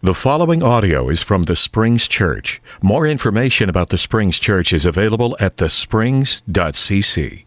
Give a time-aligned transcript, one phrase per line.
[0.00, 2.62] The following audio is from the Springs Church.
[2.80, 7.44] More information about the Springs Church is available at thesprings.cc.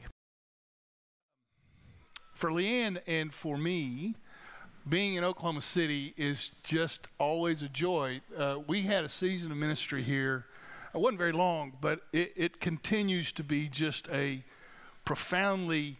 [2.33, 4.15] For Leanne and for me,
[4.87, 8.19] being in Oklahoma City is just always a joy.
[8.37, 10.45] Uh, we had a season of ministry here.
[10.93, 14.43] It wasn't very long, but it, it continues to be just a
[15.05, 15.99] profoundly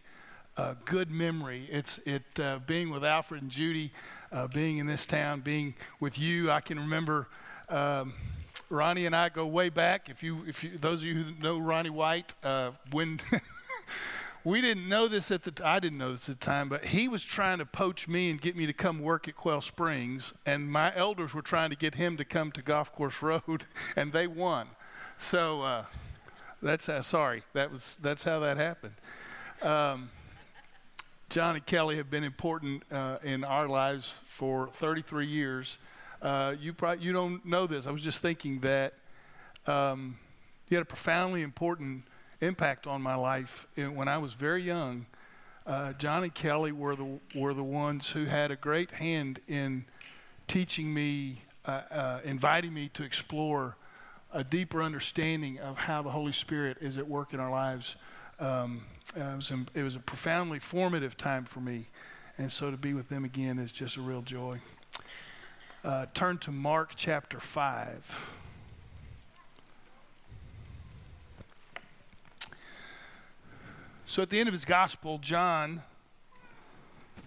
[0.58, 1.66] uh, good memory.
[1.70, 3.90] It's it uh, being with Alfred and Judy
[4.32, 6.50] uh, being in this town, being with you.
[6.50, 7.28] I can remember
[7.68, 8.14] um,
[8.70, 10.08] Ronnie and I go way back.
[10.08, 13.20] If you, if you, those of you who know Ronnie White, uh, when
[14.44, 16.86] we didn't know this at the, t- I didn't know this at the time, but
[16.86, 20.32] he was trying to poach me and get me to come work at Quail Springs,
[20.46, 24.12] and my elders were trying to get him to come to Golf Course Road, and
[24.12, 24.68] they won.
[25.18, 25.84] So uh,
[26.62, 27.02] that's how.
[27.02, 28.94] Sorry, that was that's how that happened.
[29.60, 30.10] Um,
[31.32, 35.78] John and Kelly have been important uh, in our lives for 33 years.
[36.20, 37.86] Uh, you probably you don't know this.
[37.86, 38.92] I was just thinking that
[39.66, 40.18] um,
[40.68, 42.04] you had a profoundly important
[42.42, 45.06] impact on my life when I was very young.
[45.66, 49.86] Uh, John and Kelly were the were the ones who had a great hand in
[50.48, 53.78] teaching me, uh, uh, inviting me to explore
[54.34, 57.96] a deeper understanding of how the Holy Spirit is at work in our lives
[58.42, 58.82] um,
[59.16, 61.86] uh, it, was, it was a profoundly formative time for me.
[62.36, 64.60] And so to be with them again is just a real joy.
[65.84, 68.24] Uh, turn to Mark chapter 5.
[74.06, 75.82] So at the end of his gospel, John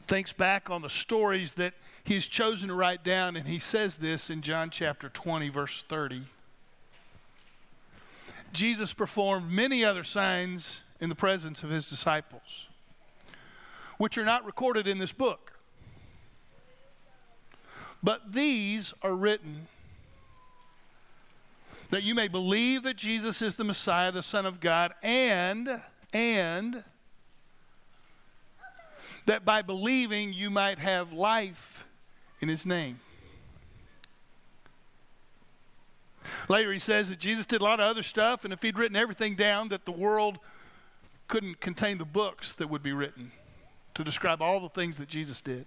[0.08, 3.98] thinks back on the stories that he has chosen to write down, and he says
[3.98, 6.24] this in John chapter 20, verse 30.
[8.54, 12.68] Jesus performed many other signs in the presence of his disciples,
[13.98, 15.54] which are not recorded in this book.
[18.02, 19.68] But these are written
[21.90, 25.82] that you may believe that Jesus is the Messiah, the Son of God, and,
[26.14, 26.84] and,
[29.26, 31.86] that by believing you might have life
[32.42, 33.00] in his name.
[36.50, 38.96] Later, he says that Jesus did a lot of other stuff, and if he'd written
[38.96, 40.40] everything down, that the world
[41.28, 43.32] couldn't contain the books that would be written
[43.96, 45.66] to describe all the things that Jesus did.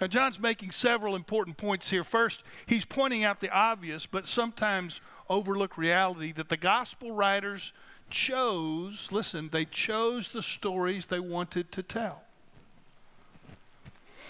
[0.00, 2.04] Now, John's making several important points here.
[2.04, 7.72] First, he's pointing out the obvious, but sometimes overlooked reality that the gospel writers
[8.08, 12.22] chose, listen, they chose the stories they wanted to tell.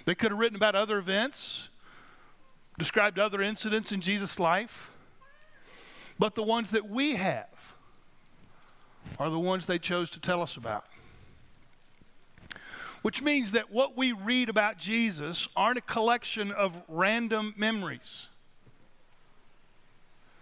[0.04, 1.68] They could have written about other events,
[2.78, 4.90] described other incidents in Jesus' life,
[6.18, 7.74] but the ones that we have
[9.18, 10.86] are the ones they chose to tell us about.
[13.02, 18.26] Which means that what we read about Jesus aren't a collection of random memories.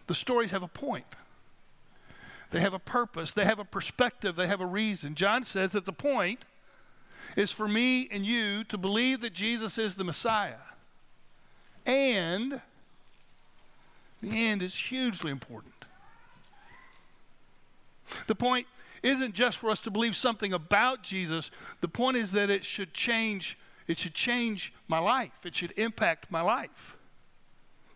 [0.08, 1.06] The stories have a point.
[2.50, 5.14] They have a purpose, they have a perspective, they have a reason.
[5.14, 6.44] John says that the point
[7.36, 10.54] is for me and you to believe that Jesus is the Messiah.
[11.84, 12.62] And
[14.22, 15.77] the end is hugely important.
[18.26, 18.66] The point
[19.02, 21.50] isn't just for us to believe something about Jesus.
[21.80, 23.58] The point is that it should change
[23.88, 25.46] it should change my life.
[25.46, 26.96] It should impact my life.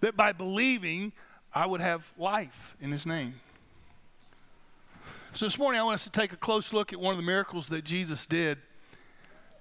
[0.00, 1.12] That by believing
[1.54, 3.40] I would have life in his name.
[5.34, 7.26] So this morning I want us to take a close look at one of the
[7.26, 8.58] miracles that Jesus did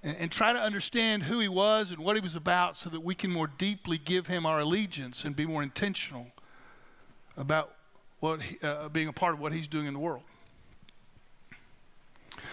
[0.03, 3.01] and, and try to understand who he was and what he was about so that
[3.01, 6.28] we can more deeply give him our allegiance and be more intentional
[7.35, 7.75] about
[8.19, 10.23] what he, uh, being a part of what he's doing in the world.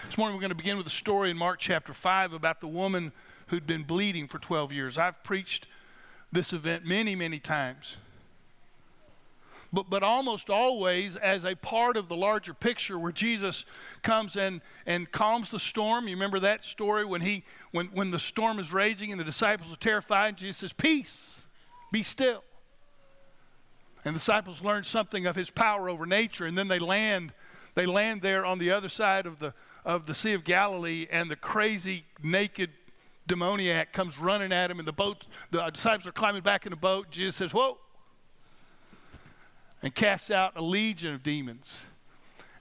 [0.07, 2.67] This morning we're going to begin with a story in Mark chapter 5 about the
[2.67, 3.11] woman
[3.47, 4.97] who'd been bleeding for 12 years.
[4.97, 5.67] I've preached
[6.31, 7.97] this event many, many times.
[9.71, 13.65] But, but almost always as a part of the larger picture where Jesus
[14.01, 16.07] comes and, and calms the storm.
[16.07, 19.71] You remember that story when, he, when, when the storm is raging and the disciples
[19.71, 21.45] are terrified, and Jesus says, Peace,
[21.91, 22.43] be still.
[24.03, 27.33] And the disciples learn something of his power over nature, and then they land,
[27.75, 29.53] they land there on the other side of the,
[29.85, 32.71] of the Sea of Galilee, and the crazy, naked
[33.27, 36.75] demoniac comes running at him, and the boat, the disciples are climbing back in the
[36.75, 37.11] boat.
[37.11, 37.77] Jesus says, Whoa!
[39.81, 41.79] And casts out a legion of demons.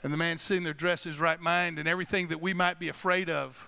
[0.03, 2.79] And the man sitting there dressed in his right mind, and everything that we might
[2.79, 3.67] be afraid of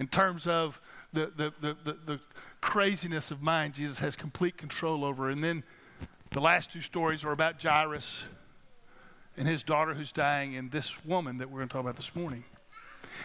[0.00, 0.80] in terms of
[1.12, 2.20] the, the, the, the, the
[2.60, 5.30] craziness of mind, Jesus has complete control over.
[5.30, 5.62] And then
[6.32, 8.24] the last two stories are about Jairus
[9.36, 12.14] and his daughter who's dying, and this woman that we're going to talk about this
[12.14, 12.44] morning.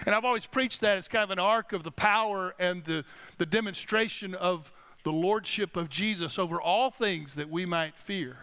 [0.06, 3.04] And I've always preached that it's kind of an arc of the power and the,
[3.38, 4.72] the demonstration of
[5.04, 8.38] the lordship of Jesus over all things that we might fear.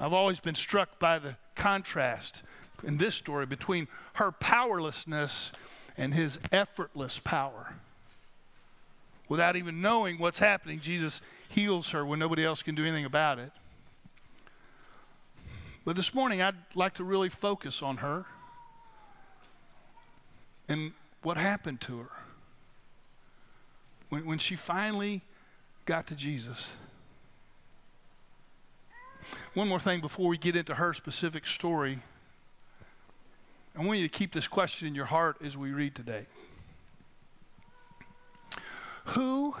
[0.00, 2.42] I've always been struck by the contrast
[2.84, 5.52] in this story between her powerlessness
[5.96, 7.74] and his effortless power.
[9.28, 13.38] Without even knowing what's happening, Jesus heals her when nobody else can do anything about
[13.38, 13.50] it.
[15.88, 18.26] But this morning, I'd like to really focus on her
[20.68, 20.92] and
[21.22, 22.10] what happened to her
[24.10, 25.22] when, when she finally
[25.86, 26.72] got to Jesus.
[29.54, 32.00] One more thing before we get into her specific story.
[33.74, 36.26] I want you to keep this question in your heart as we read today.
[39.06, 39.56] Who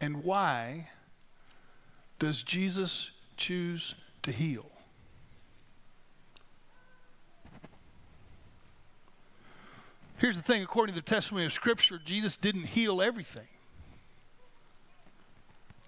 [0.00, 0.88] and why
[2.18, 3.94] does Jesus choose
[4.24, 4.69] to heal?
[10.20, 13.48] Here's the thing according to the testimony of Scripture, Jesus didn't heal everything.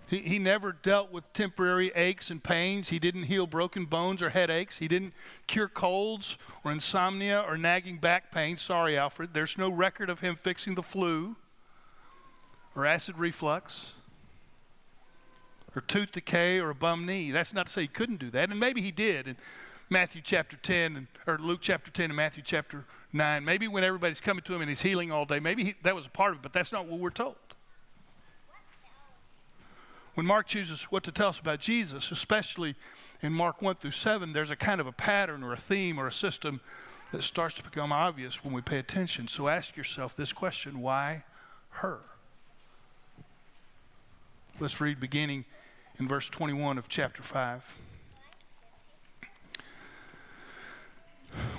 [0.08, 2.88] He, he never dealt with temporary aches and pains.
[2.88, 4.78] He didn't heal broken bones or headaches.
[4.78, 5.12] He didn't
[5.46, 8.56] cure colds or insomnia or nagging back pain.
[8.56, 9.34] Sorry, Alfred.
[9.34, 11.36] There's no record of him fixing the flu
[12.74, 13.92] or acid reflux
[15.76, 17.32] or tooth decay or a bum knee.
[17.32, 18.48] That's not to say he couldn't do that.
[18.48, 19.36] And maybe he did in
[19.90, 23.44] Matthew chapter 10 and, or Luke chapter 10 and Matthew chapter 9.
[23.44, 26.06] Maybe when everybody's coming to him and he's healing all day, maybe he, that was
[26.06, 27.36] a part of it, but that's not what we're told
[30.14, 32.74] when Mark chooses what to tell us about Jesus, especially
[33.22, 36.06] in Mark 1 through 7, there's a kind of a pattern or a theme or
[36.06, 36.60] a system
[37.12, 39.28] that starts to become obvious when we pay attention.
[39.28, 41.24] So ask yourself this question why
[41.70, 42.00] her?
[44.60, 45.44] Let's read beginning
[45.98, 47.62] in verse 21 of chapter 5.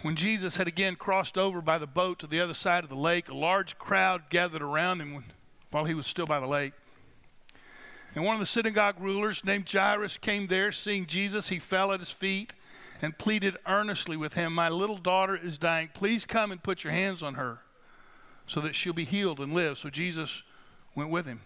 [0.04, 2.96] When Jesus had again crossed over by the boat to the other side of the
[2.96, 5.24] lake, a large crowd gathered around him
[5.72, 6.74] while he was still by the lake.
[8.14, 10.74] And one of the synagogue rulers named Jairus came there.
[10.74, 12.52] Seeing Jesus, he fell at his feet
[13.02, 15.90] and pleaded earnestly with him, My little daughter is dying.
[15.94, 17.60] Please come and put your hands on her
[18.46, 19.78] so that she'll be healed and live.
[19.78, 20.44] So Jesus
[20.96, 21.40] went with him.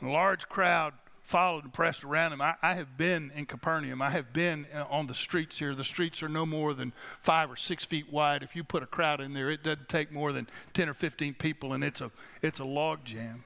[0.00, 0.92] A large crowd
[1.24, 2.42] followed and pressed around him.
[2.42, 4.02] I, I, have been in Capernaum.
[4.02, 5.74] I have been uh, on the streets here.
[5.74, 8.42] The streets are no more than five or six feet wide.
[8.42, 11.34] If you put a crowd in there, it doesn't take more than 10 or 15
[11.34, 12.10] people, and it's a,
[12.42, 13.44] it's a log jam.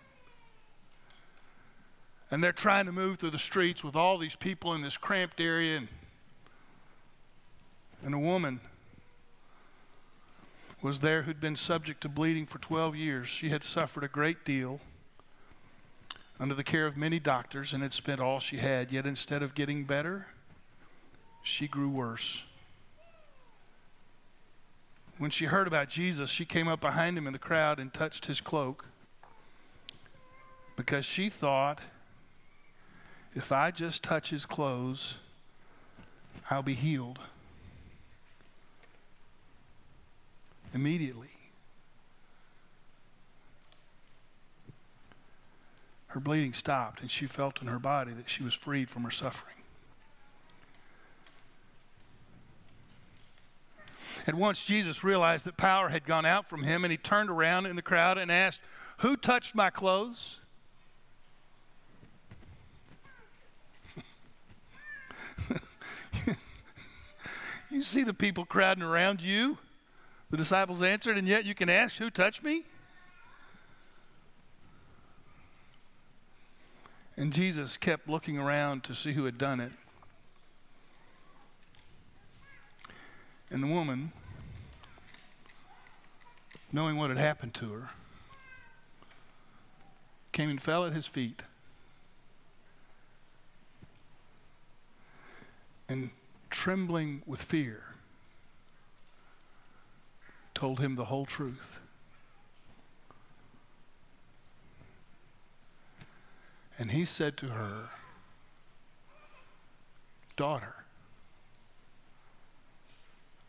[2.31, 5.41] And they're trying to move through the streets with all these people in this cramped
[5.41, 5.79] area.
[5.79, 5.89] And,
[8.05, 8.61] and a woman
[10.83, 13.29] was there who'd been subject to bleeding for 12 years.
[13.29, 14.81] She had suffered a great deal
[16.41, 18.93] under the care of many doctors and had spent all she had.
[18.93, 20.27] Yet instead of getting better,
[21.43, 22.45] she grew worse.
[25.19, 28.27] When she heard about Jesus, she came up behind him in the crowd and touched
[28.27, 28.87] his cloak
[30.77, 31.81] because she thought
[33.35, 35.19] if I just touch his clothes,
[36.51, 37.19] I'll be healed.
[40.73, 41.38] Immediately.
[46.09, 49.11] Her bleeding stopped, and she felt in her body that she was freed from her
[49.11, 49.57] suffering.
[54.27, 57.67] At once, Jesus realized that power had gone out from him, and he turned around
[57.67, 58.61] in the crowd and asked,
[58.99, 60.37] Who touched my clothes?
[67.71, 69.59] You see the people crowding around you.
[70.31, 72.65] The disciples answered, and yet you can ask, Who touched me?
[77.19, 79.73] And Jesus kept looking around to see who had done it.
[83.51, 84.13] And the woman,
[86.73, 87.91] knowing what had happened to her,
[90.31, 91.43] came and fell at his feet.
[95.89, 96.11] And
[96.51, 97.83] trembling with fear,
[100.55, 101.81] told him the whole truth.
[106.79, 107.91] And he said to her,
[110.37, 110.85] Daughter,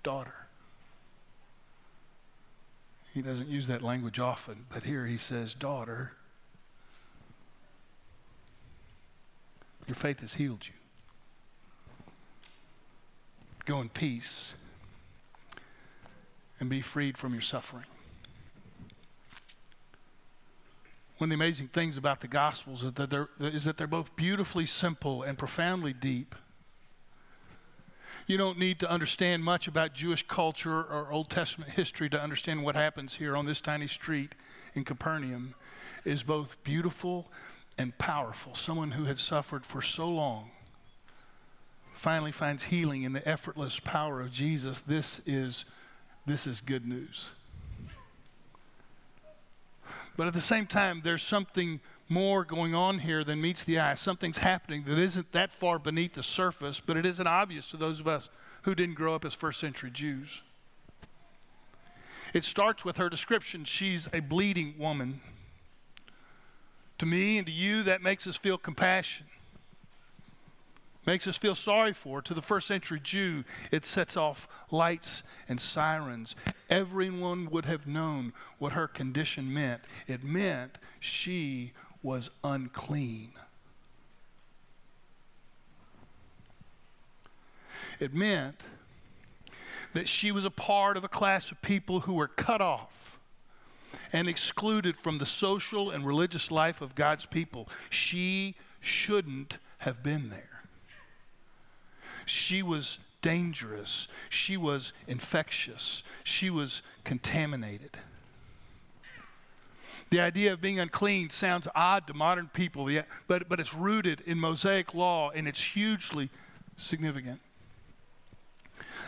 [0.03, 0.47] daughter.
[3.13, 6.13] He doesn't use that language often, but here he says, Daughter,
[9.85, 10.73] your faith has healed you.
[13.65, 14.55] Go in peace
[16.59, 17.85] and be freed from your suffering.
[21.19, 24.15] One of the amazing things about the Gospels is that they're, is that they're both
[24.15, 26.33] beautifully simple and profoundly deep.
[28.25, 32.63] You don't need to understand much about Jewish culture or Old Testament history to understand
[32.63, 34.33] what happens here on this tiny street
[34.73, 35.55] in Capernaum.
[36.05, 37.29] is both beautiful
[37.77, 38.55] and powerful.
[38.55, 40.51] Someone who had suffered for so long
[41.93, 44.79] finally finds healing in the effortless power of Jesus.
[44.79, 45.65] This is,
[46.25, 47.31] this is good news.
[50.19, 53.93] But at the same time, there's something more going on here than meets the eye.
[53.93, 58.01] Something's happening that isn't that far beneath the surface, but it isn't obvious to those
[58.01, 58.27] of us
[58.63, 60.41] who didn't grow up as first century Jews.
[62.33, 63.63] It starts with her description.
[63.63, 65.21] She's a bleeding woman.
[66.97, 69.27] To me and to you, that makes us feel compassion,
[71.05, 72.21] makes us feel sorry for.
[72.21, 76.35] To the first century Jew, it sets off lights and sirens.
[76.69, 79.81] Everyone would have known what her condition meant.
[80.07, 81.71] It meant she
[82.03, 83.31] was unclean.
[87.99, 88.61] It meant
[89.93, 93.19] that she was a part of a class of people who were cut off
[94.13, 97.67] and excluded from the social and religious life of God's people.
[97.89, 100.48] She shouldn't have been there.
[102.29, 104.07] She was dangerous.
[104.29, 106.03] She was infectious.
[106.23, 107.97] She was contaminated.
[110.09, 112.89] The idea of being unclean sounds odd to modern people,
[113.27, 116.29] but, but it's rooted in Mosaic law and it's hugely
[116.77, 117.41] significant.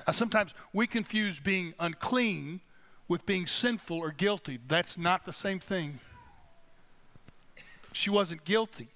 [0.06, 2.60] Uh, sometimes we confuse being unclean
[3.08, 4.60] with being sinful or guilty.
[4.68, 6.00] That's not the same thing.
[7.94, 8.88] She wasn't guilty,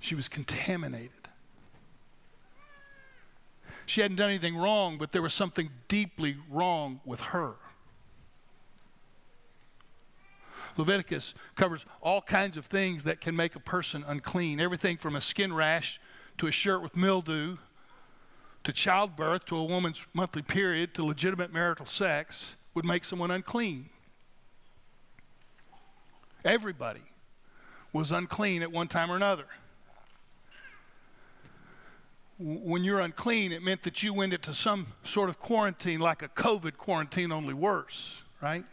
[0.00, 1.17] she was contaminated.
[3.88, 7.54] She hadn't done anything wrong, but there was something deeply wrong with her.
[10.76, 15.22] Leviticus covers all kinds of things that can make a person unclean everything from a
[15.22, 15.98] skin rash
[16.36, 17.56] to a shirt with mildew
[18.62, 23.88] to childbirth to a woman's monthly period to legitimate marital sex would make someone unclean.
[26.44, 27.04] Everybody
[27.90, 29.46] was unclean at one time or another.
[32.38, 36.28] When you're unclean, it meant that you went into some sort of quarantine, like a
[36.28, 38.64] COVID quarantine, only worse, right?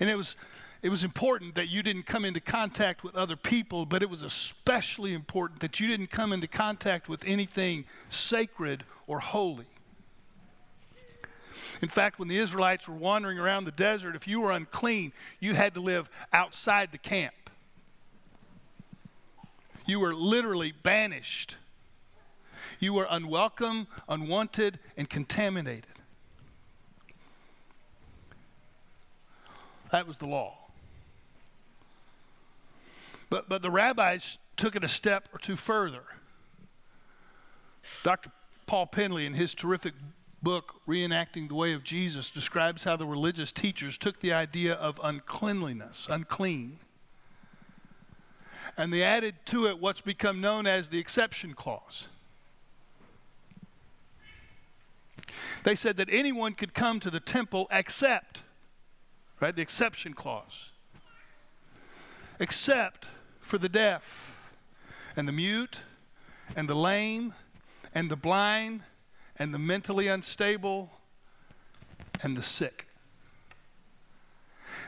[0.00, 0.34] And it was,
[0.82, 4.22] it was important that you didn't come into contact with other people, but it was
[4.22, 9.66] especially important that you didn't come into contact with anything sacred or holy.
[11.80, 15.54] In fact, when the Israelites were wandering around the desert, if you were unclean, you
[15.54, 17.34] had to live outside the camp.
[19.90, 21.56] You were literally banished.
[22.78, 25.90] You were unwelcome, unwanted, and contaminated.
[29.90, 30.58] That was the law.
[33.30, 36.04] But, but the rabbis took it a step or two further.
[38.04, 38.30] Dr.
[38.66, 39.94] Paul Penley, in his terrific
[40.40, 45.00] book, Reenacting the Way of Jesus, describes how the religious teachers took the idea of
[45.02, 46.78] uncleanliness, unclean,
[48.80, 52.08] and they added to it what's become known as the exception clause.
[55.64, 58.42] They said that anyone could come to the temple except
[59.40, 59.56] right?
[59.56, 60.70] The exception clause.
[62.38, 63.06] Except
[63.40, 64.32] for the deaf
[65.16, 65.80] and the mute
[66.54, 67.34] and the lame
[67.94, 68.82] and the blind
[69.36, 70.90] and the mentally unstable
[72.22, 72.86] and the sick.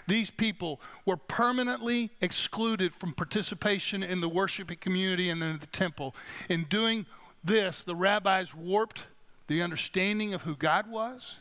[0.07, 6.15] These people were permanently excluded from participation in the worshiping community and in the temple.
[6.49, 7.07] In doing
[7.45, 9.05] this, the rabbis warped
[9.47, 11.39] the understanding of who God was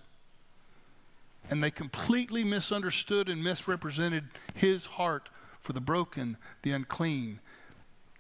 [1.50, 7.40] and they completely misunderstood and misrepresented his heart for the broken, the unclean,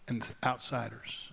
[0.07, 1.30] and outsiders.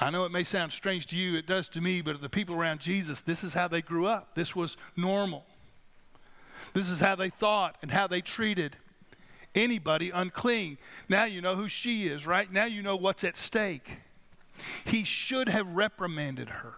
[0.00, 2.54] I know it may sound strange to you, it does to me, but the people
[2.54, 4.34] around Jesus, this is how they grew up.
[4.34, 5.44] This was normal.
[6.72, 8.76] This is how they thought and how they treated
[9.54, 10.78] anybody unclean.
[11.08, 12.50] Now you know who she is, right?
[12.52, 13.98] Now you know what's at stake.
[14.84, 16.74] He should have reprimanded her.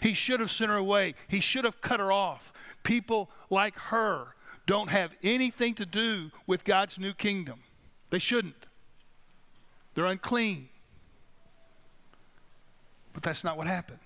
[0.00, 1.14] He should have sent her away.
[1.28, 2.52] He should have cut her off.
[2.84, 4.28] People like her
[4.66, 7.60] don't have anything to do with God's new kingdom.
[8.10, 8.66] They shouldn't.
[9.94, 10.68] They're unclean.
[13.12, 13.98] But that's not what happened.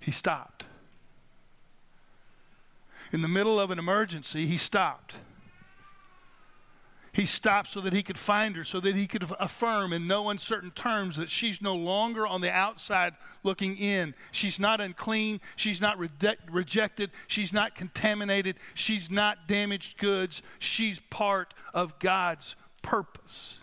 [0.00, 0.64] He stopped.
[3.12, 5.16] In the middle of an emergency, he stopped.
[7.12, 10.28] He stopped so that he could find her, so that he could affirm in no
[10.28, 14.14] uncertain terms that she's no longer on the outside looking in.
[14.32, 15.40] She's not unclean.
[15.56, 17.10] She's not rejected.
[17.26, 18.56] She's not contaminated.
[18.74, 20.42] She's not damaged goods.
[20.58, 23.60] She's part of God's purpose.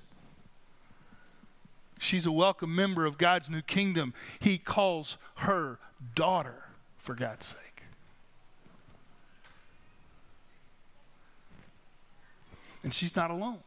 [2.03, 4.13] She's a welcome member of God's new kingdom.
[4.39, 5.79] He calls her
[6.15, 6.65] daughter,
[6.97, 7.83] for God's sake.
[12.83, 13.59] And she's not alone.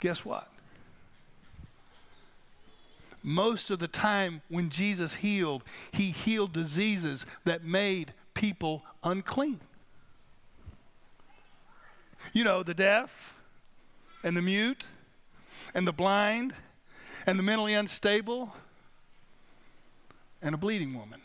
[0.00, 0.50] Guess what?
[3.22, 5.62] Most of the time when Jesus healed,
[5.92, 9.60] he healed diseases that made people unclean.
[12.32, 13.34] You know, the deaf
[14.24, 14.84] and the mute
[15.74, 16.54] and the blind
[17.26, 18.54] and the mentally unstable
[20.42, 21.20] and a bleeding woman.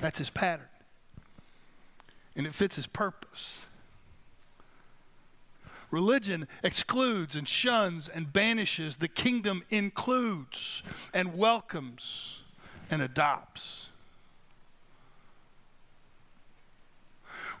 [0.00, 0.66] That's his pattern.
[2.34, 3.60] And it fits his purpose.
[5.90, 8.98] Religion excludes and shuns and banishes.
[8.98, 10.82] The kingdom includes
[11.12, 12.38] and welcomes
[12.90, 13.88] and adopts.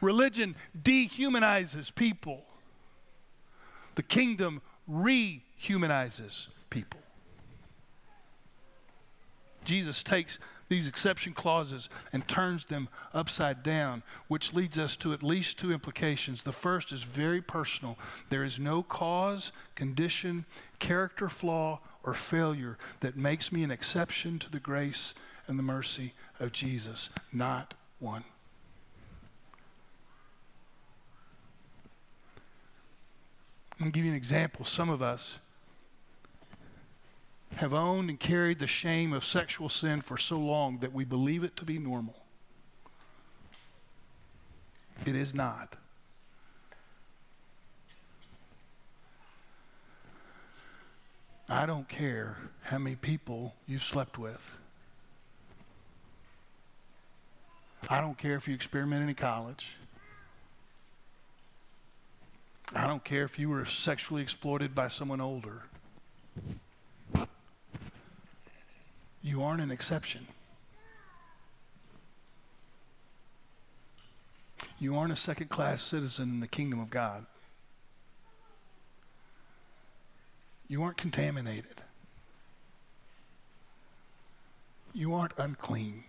[0.00, 2.44] Religion dehumanizes people.
[4.00, 7.00] The kingdom rehumanizes people.
[9.62, 10.38] Jesus takes
[10.70, 15.70] these exception clauses and turns them upside down, which leads us to at least two
[15.70, 16.44] implications.
[16.44, 17.98] The first is very personal.
[18.30, 20.46] There is no cause, condition,
[20.78, 25.12] character flaw, or failure that makes me an exception to the grace
[25.46, 27.10] and the mercy of Jesus.
[27.34, 28.24] Not one.
[33.80, 34.66] I'm going to give you an example.
[34.66, 35.38] Some of us
[37.56, 41.42] have owned and carried the shame of sexual sin for so long that we believe
[41.42, 42.16] it to be normal.
[45.06, 45.76] It is not.
[51.48, 54.58] I don't care how many people you've slept with.
[57.88, 59.76] I don't care if you experimented in college.
[62.74, 65.64] I don't care if you were sexually exploited by someone older.
[69.22, 70.28] You aren't an exception.
[74.78, 77.26] You aren't a second class citizen in the kingdom of God.
[80.68, 81.82] You aren't contaminated.
[84.94, 86.04] You aren't unclean.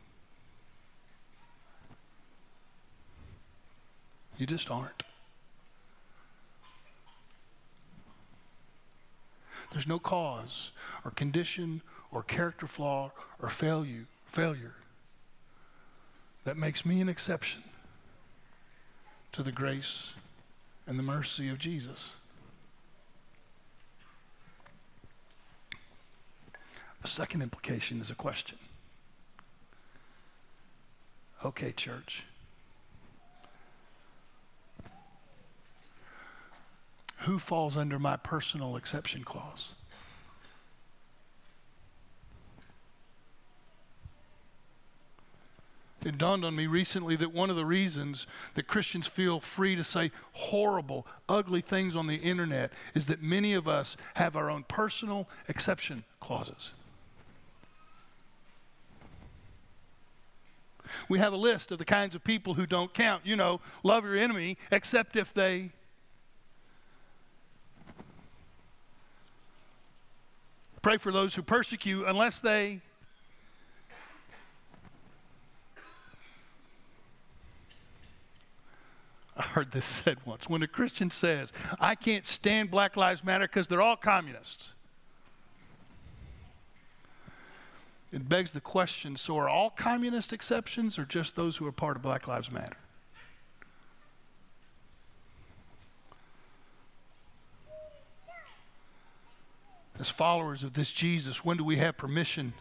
[4.37, 5.03] You just aren't.
[9.71, 10.71] There's no cause
[11.03, 11.81] or condition
[12.11, 14.75] or character flaw or failure, failure
[16.43, 17.63] that makes me an exception
[19.31, 20.13] to the grace
[20.85, 22.11] and the mercy of Jesus.
[27.01, 28.57] The second implication is a question.
[31.43, 32.25] Okay, church.
[37.21, 39.73] Who falls under my personal exception clause?
[46.03, 49.83] It dawned on me recently that one of the reasons that Christians feel free to
[49.83, 54.63] say horrible, ugly things on the internet is that many of us have our own
[54.67, 56.73] personal exception clauses.
[61.07, 63.27] We have a list of the kinds of people who don't count.
[63.27, 65.71] You know, love your enemy except if they.
[70.81, 72.81] Pray for those who persecute unless they.
[79.37, 80.49] I heard this said once.
[80.49, 84.73] When a Christian says, I can't stand Black Lives Matter because they're all communists,
[88.11, 91.95] it begs the question so are all communist exceptions or just those who are part
[91.95, 92.77] of Black Lives Matter?
[100.01, 102.53] As followers of this Jesus, when do we have permission?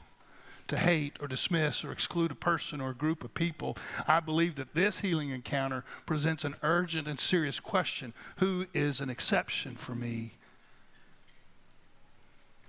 [0.69, 3.77] to hate or dismiss or exclude a person or a group of people.
[4.07, 9.11] I believe that this healing encounter presents an urgent and serious question Who is an
[9.11, 10.35] exception for me?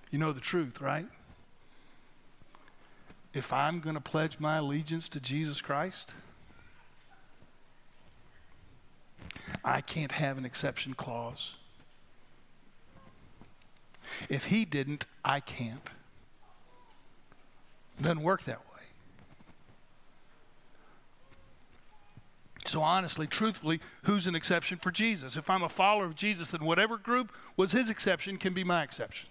[0.10, 1.06] You know the truth, right?
[3.36, 6.14] If I'm going to pledge my allegiance to Jesus Christ,
[9.64, 11.54] I can't have an exception clause.
[14.30, 15.90] If he didn't, I can't.
[18.00, 18.66] It doesn't work that way.
[22.66, 25.36] So, honestly, truthfully, who's an exception for Jesus?
[25.36, 28.84] If I'm a follower of Jesus, then whatever group was his exception can be my
[28.84, 29.30] exception.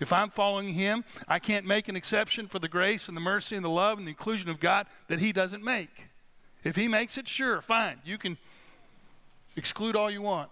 [0.00, 3.54] If I'm following him, I can't make an exception for the grace and the mercy
[3.54, 6.08] and the love and the inclusion of God that he doesn't make.
[6.64, 8.00] If he makes it, sure, fine.
[8.04, 8.36] You can
[9.56, 10.50] exclude all you want.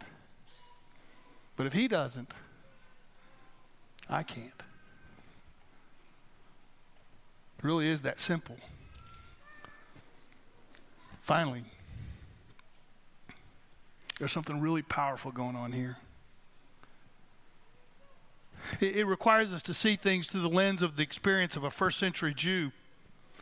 [1.57, 2.35] But if he doesn't,
[4.09, 4.63] I can't.
[7.59, 8.57] It really is that simple.
[11.23, 11.65] Finally,
[14.19, 15.99] there's something really powerful going on here.
[18.81, 21.71] It, it, requires us to see things through the lens of the experience of a
[21.71, 22.71] first century Jew.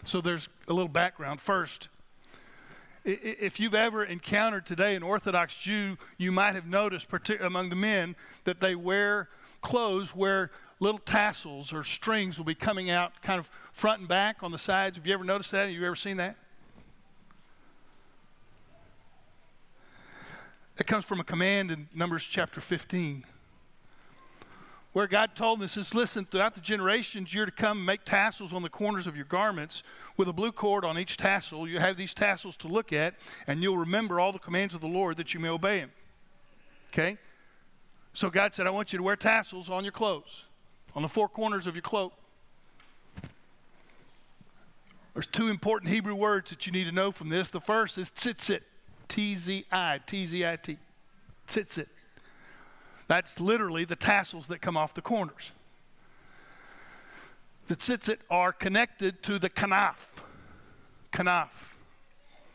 [0.04, 1.40] So there's a little background.
[1.40, 1.88] First,
[3.04, 7.08] if you've ever encountered today an Orthodox Jew, you might have noticed
[7.40, 9.28] among the men that they wear
[9.62, 14.42] clothes where little tassels or strings will be coming out kind of front and back
[14.42, 14.96] on the sides.
[14.96, 15.68] Have you ever noticed that?
[15.68, 16.36] Have you ever seen that?
[20.78, 23.24] It comes from a command in Numbers chapter 15
[24.92, 28.62] where God told us is listen, throughout the generations, you're to come make tassels on
[28.62, 29.82] the corners of your garments
[30.16, 31.68] with a blue cord on each tassel.
[31.68, 33.14] You have these tassels to look at,
[33.46, 35.92] and you'll remember all the commands of the Lord that you may obey Him.
[36.92, 37.18] Okay?
[38.12, 40.44] So God said, I want you to wear tassels on your clothes,
[40.96, 42.12] on the four corners of your cloak.
[45.14, 47.48] There's two important Hebrew words that you need to know from this.
[47.48, 48.62] The first is tzitzit,
[49.06, 50.78] T Z I, T Z I T.
[51.46, 51.86] Tzitzit.
[53.10, 55.50] That's literally the tassels that come off the corners.
[57.66, 59.96] The tzitzit are connected to the kanaf.
[61.12, 61.48] Kanaf.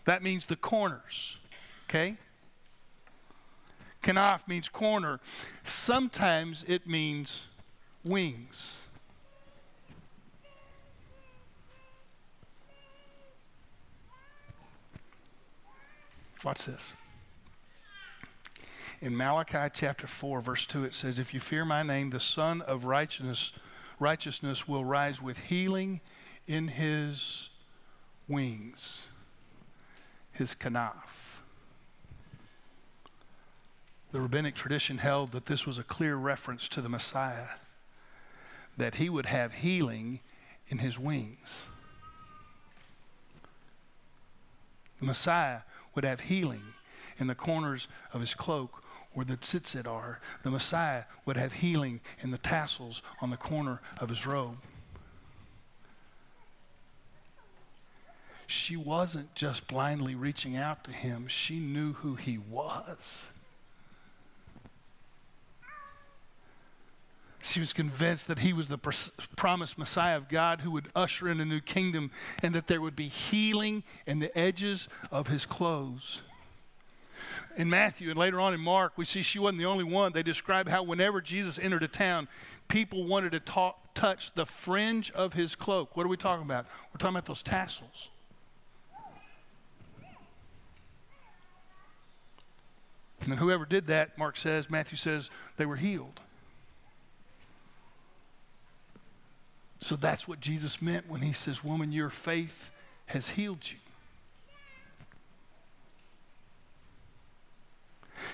[0.06, 1.40] That means the corners.
[1.90, 2.16] Okay?
[4.02, 5.20] Kanaf means corner.
[5.66, 7.48] Sometimes it means
[8.06, 8.78] wings.
[16.46, 16.94] Watch this.
[19.02, 22.62] In Malachi chapter 4, verse 2, it says, If you fear my name, the Sun
[22.62, 23.52] of righteousness,
[24.00, 26.00] righteousness will rise with healing
[26.48, 27.50] in his
[28.28, 29.08] wings,
[30.32, 31.42] his kanaf.
[34.12, 37.48] The rabbinic tradition held that this was a clear reference to the Messiah,
[38.78, 40.22] that he would have healing
[40.70, 41.68] in his wings.
[45.00, 45.62] The Messiah
[45.94, 46.64] would have healing
[47.18, 48.85] in the corners of his cloak
[49.16, 53.82] where the tzitzit are, the Messiah would have healing in the tassels on the corner
[53.98, 54.58] of his robe.
[58.46, 63.30] She wasn't just blindly reaching out to him, she knew who he was.
[67.42, 68.92] She was convinced that he was the pr-
[69.36, 72.12] promised Messiah of God who would usher in a new kingdom
[72.44, 76.22] and that there would be healing in the edges of his clothes
[77.58, 80.14] in Matthew and later on in Mark, we see she wasn't the only one.
[80.14, 82.28] They describe how whenever Jesus entered a town,
[82.68, 85.96] people wanted to talk, touch the fringe of his cloak.
[85.96, 86.66] What are we talking about?
[86.94, 88.10] We're talking about those tassels.
[93.22, 96.20] And then whoever did that, Mark says, Matthew says, they were healed.
[99.82, 102.72] So that's what Jesus meant when he says, Woman, your faith
[103.08, 103.78] has healed you.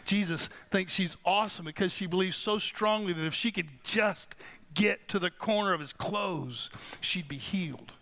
[0.06, 4.36] Jesus thinks she's awesome because she believes so strongly that if she could just
[4.74, 7.94] get to the corner of his clothes, she'd be healed.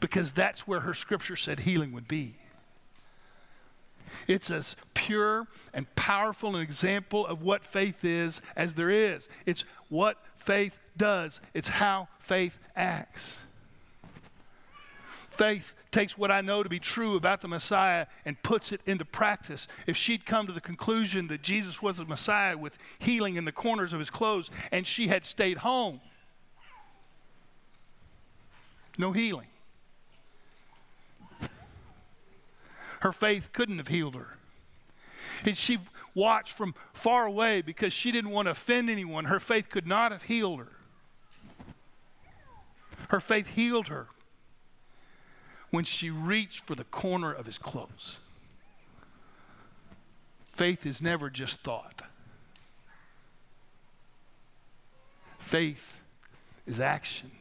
[0.00, 2.34] Because that's where her scripture said healing would be.
[4.26, 9.28] It's as pure and powerful an example of what faith is as there is.
[9.46, 13.38] It's what faith does, it's how faith acts.
[15.42, 19.04] Faith takes what I know to be true about the Messiah and puts it into
[19.04, 19.66] practice.
[19.88, 23.50] If she'd come to the conclusion that Jesus was the Messiah with healing in the
[23.50, 26.00] corners of his clothes and she had stayed home,
[28.96, 29.48] no healing.
[33.00, 34.38] Her faith couldn't have healed her.
[35.44, 35.80] And she
[36.14, 39.24] watched from far away because she didn't want to offend anyone.
[39.24, 40.72] Her faith could not have healed her.
[43.08, 44.06] Her faith healed her
[45.72, 48.18] when she reached for the corner of his clothes.
[50.52, 52.02] Faith is never just thought.
[55.38, 55.98] Faith
[56.66, 57.32] is action.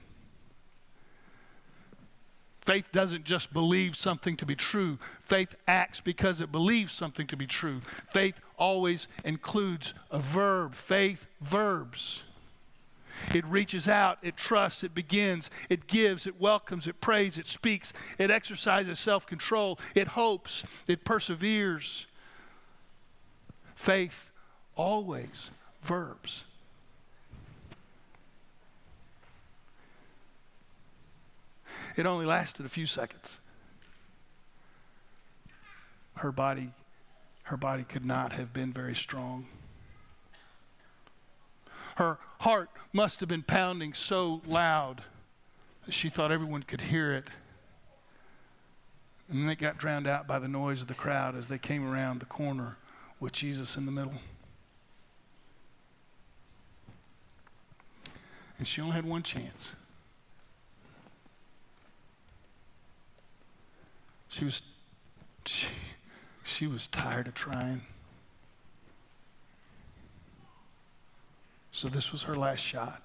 [2.62, 4.98] Faith doesn't just believe something to be true.
[5.20, 7.82] Faith acts because it believes something to be true.
[8.10, 10.74] Faith always includes a verb.
[10.74, 12.24] Faith verbs.
[13.34, 17.94] It reaches out, it trusts, it begins, it gives, it welcomes, it prays, it speaks,
[18.18, 22.06] it exercises self control, it hopes, it perseveres.
[23.76, 24.30] Faith
[24.76, 26.44] always verbs.
[31.96, 33.40] It only lasted a few seconds.
[36.16, 36.72] Her body,
[37.44, 39.48] her body could not have been very strong.
[42.02, 45.04] Her heart must have been pounding so loud
[45.86, 47.28] that she thought everyone could hear it.
[49.30, 51.88] And then it got drowned out by the noise of the crowd as they came
[51.88, 52.78] around the corner
[53.20, 54.16] with Jesus in the middle.
[58.58, 59.74] And she only had one chance.
[64.28, 64.64] She was
[65.46, 65.68] she,
[66.44, 67.82] she was tired of trying.
[71.72, 73.02] So this was her last shot.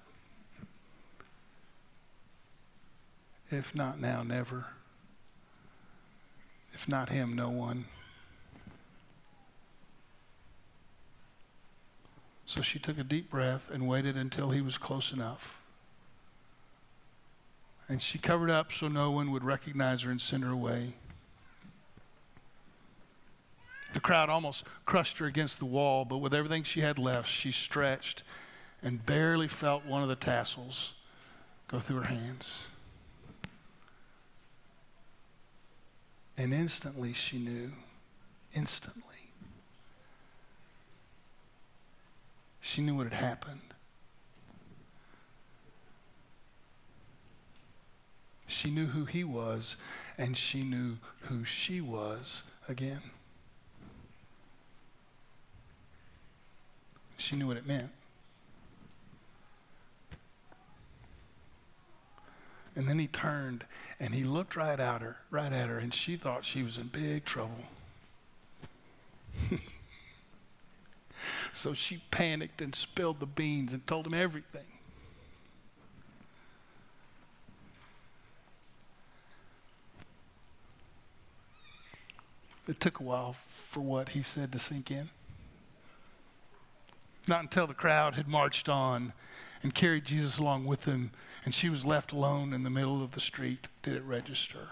[3.51, 4.67] If not now, never.
[6.75, 7.87] If not him, no one.
[12.45, 15.59] So she took a deep breath and waited until he was close enough.
[17.89, 20.95] And she covered up so no one would recognize her and send her away.
[23.93, 27.53] The crowd almost crushed her against the wall, but with everything she had left, she
[27.53, 28.23] stretched
[28.87, 30.93] and barely felt one of the tassels
[31.67, 32.69] go through her hands.
[36.39, 37.73] And instantly she knew,
[38.55, 39.03] instantly,
[42.61, 43.75] she knew what had happened.
[48.47, 49.75] She knew who he was,
[50.17, 53.03] and she knew who she was again.
[57.17, 57.91] She knew what it meant.
[62.77, 63.65] And then he turned
[63.99, 66.89] and he looked right at her, right at her, and she thought she was in
[66.89, 67.65] big trouble.
[71.53, 74.67] so she panicked and spilled the beans and told him everything.
[82.69, 85.09] It took a while for what he said to sink in.
[87.29, 89.13] Not until the crowd had marched on
[89.63, 91.13] and carried Jesus along with them,
[91.47, 94.71] and she was left alone in the middle of the street, did it register.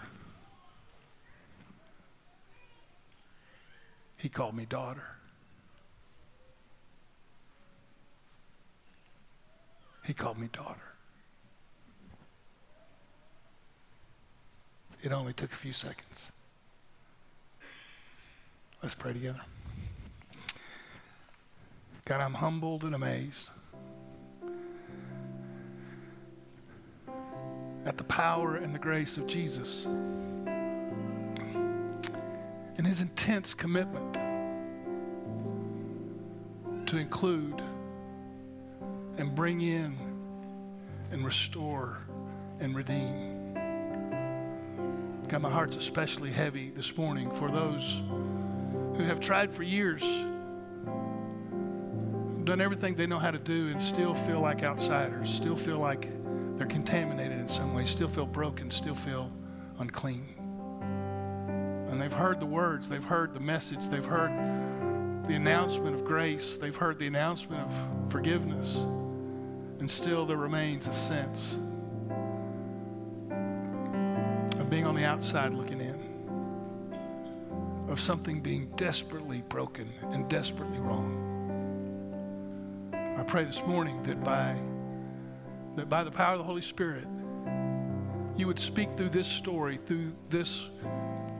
[4.17, 5.15] He called me daughter.
[10.05, 10.93] He called me daughter.
[15.01, 16.33] It only took a few seconds.
[18.83, 19.41] Let's pray together.
[22.03, 23.49] God, I'm humbled and amazed
[27.85, 29.85] at the power and the grace of Jesus
[32.77, 34.13] and his intense commitment
[36.87, 37.61] to include
[39.17, 39.95] and bring in
[41.11, 41.99] and restore
[42.59, 43.53] and redeem.
[45.27, 48.01] God, my heart's especially heavy this morning for those
[48.97, 50.03] who have tried for years
[52.45, 56.07] done everything they know how to do and still feel like outsiders, still feel like
[56.57, 59.31] they're contaminated in some way, still feel broken, still feel
[59.79, 60.35] unclean.
[61.89, 64.31] And they've heard the words, they've heard the message, they've heard
[65.27, 68.75] the announcement of grace, they've heard the announcement of forgiveness,
[69.79, 71.57] and still there remains a sense
[74.59, 75.99] of being on the outside looking in,
[77.89, 81.21] of something being desperately broken and desperately wrong.
[82.93, 84.57] I pray this morning that by
[85.75, 87.05] that by the power of the Holy Spirit,
[88.37, 90.69] you would speak through this story, through this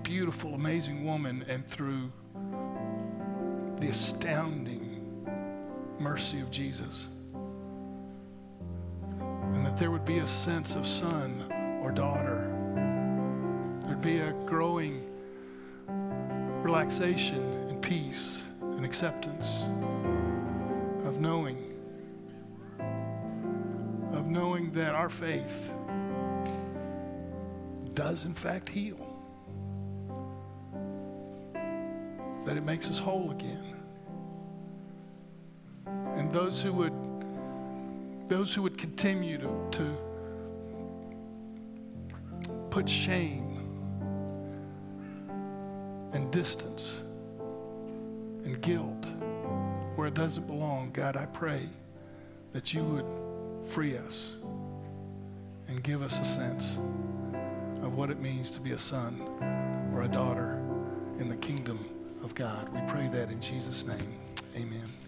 [0.03, 2.11] beautiful, amazing woman, and through
[3.79, 5.01] the astounding
[5.99, 7.09] mercy of Jesus.
[9.19, 12.51] And that there would be a sense of son or daughter.
[13.85, 15.09] There'd be a growing
[16.61, 19.63] relaxation and peace and acceptance
[21.05, 21.64] of knowing
[24.35, 25.71] knowing that our faith
[27.93, 28.99] does in fact heal.
[32.45, 33.63] That it makes us whole again.
[35.87, 36.93] And those who would
[38.27, 39.97] those who would continue to, to
[42.71, 43.51] put shame
[46.11, 47.01] and distance
[48.43, 49.05] and guilt
[49.95, 51.69] where it doesn't belong, God, I pray
[52.51, 53.05] that you would
[53.67, 54.35] free us
[55.67, 56.77] and give us a sense
[57.83, 59.21] of what it means to be a son
[59.93, 60.61] or a daughter
[61.19, 61.79] in the kingdom
[62.23, 62.69] of God.
[62.69, 64.19] We pray that in Jesus' name.
[64.55, 65.04] Amen.